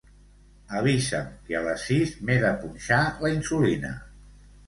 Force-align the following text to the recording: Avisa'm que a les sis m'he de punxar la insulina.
Avisa'm 0.79 1.27
que 1.49 1.57
a 1.59 1.61
les 1.67 1.83
sis 1.91 2.15
m'he 2.29 2.39
de 2.45 2.53
punxar 2.63 3.01
la 3.25 3.33
insulina. 3.37 3.93